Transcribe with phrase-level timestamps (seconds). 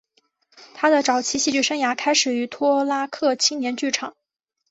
[0.73, 4.15] 他的早期戏剧生涯开始于托拉克青年剧场。